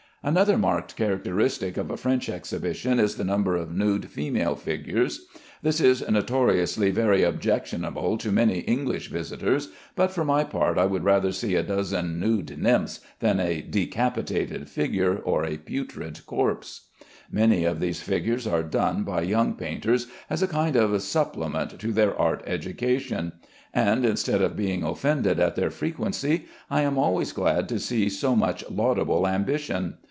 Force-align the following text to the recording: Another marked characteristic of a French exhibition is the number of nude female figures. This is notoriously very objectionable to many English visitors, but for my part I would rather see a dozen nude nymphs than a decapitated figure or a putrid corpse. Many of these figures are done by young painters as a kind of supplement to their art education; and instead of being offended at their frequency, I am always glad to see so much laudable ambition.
Another 0.23 0.55
marked 0.55 0.95
characteristic 0.97 1.77
of 1.77 1.89
a 1.89 1.97
French 1.97 2.29
exhibition 2.29 2.99
is 2.99 3.15
the 3.15 3.23
number 3.23 3.55
of 3.55 3.71
nude 3.73 4.07
female 4.11 4.53
figures. 4.55 5.25
This 5.63 5.81
is 5.81 6.07
notoriously 6.07 6.91
very 6.91 7.23
objectionable 7.23 8.19
to 8.19 8.31
many 8.31 8.59
English 8.59 9.07
visitors, 9.09 9.69
but 9.95 10.11
for 10.11 10.23
my 10.23 10.43
part 10.43 10.77
I 10.77 10.85
would 10.85 11.03
rather 11.03 11.31
see 11.31 11.55
a 11.55 11.63
dozen 11.63 12.19
nude 12.19 12.55
nymphs 12.61 12.99
than 13.19 13.39
a 13.39 13.63
decapitated 13.63 14.69
figure 14.69 15.17
or 15.17 15.43
a 15.43 15.57
putrid 15.57 16.23
corpse. 16.27 16.89
Many 17.31 17.65
of 17.65 17.79
these 17.79 18.01
figures 18.03 18.45
are 18.45 18.61
done 18.61 19.01
by 19.03 19.23
young 19.23 19.55
painters 19.55 20.05
as 20.29 20.43
a 20.43 20.47
kind 20.47 20.75
of 20.75 21.01
supplement 21.01 21.79
to 21.79 21.91
their 21.91 22.15
art 22.15 22.43
education; 22.45 23.31
and 23.73 24.05
instead 24.05 24.43
of 24.43 24.55
being 24.55 24.83
offended 24.83 25.39
at 25.39 25.55
their 25.55 25.71
frequency, 25.71 26.45
I 26.69 26.81
am 26.83 26.99
always 26.99 27.31
glad 27.31 27.67
to 27.69 27.79
see 27.79 28.07
so 28.07 28.35
much 28.35 28.63
laudable 28.69 29.27
ambition. 29.27 29.95